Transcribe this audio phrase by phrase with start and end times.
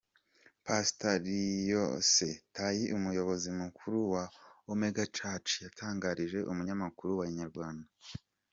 [0.65, 4.23] Pastor Liliose Tayi umuyobozi mukuru wa
[4.73, 7.87] Omega Church yatangarije umunyamakuru wa Inyarwanda.